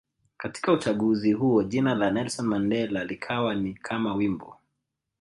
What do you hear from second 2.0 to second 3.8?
Nelson Mandela likawa ni